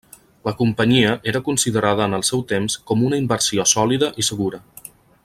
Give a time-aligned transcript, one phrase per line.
[0.47, 4.65] La Companyia era considerada en el seu temps com una inversió sòlida i segura.